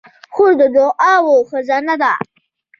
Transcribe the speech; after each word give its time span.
خور 0.33 0.51
د 0.59 0.61
دعاوو 0.75 1.35
خزانه 1.49 1.95
ده. 2.01 2.11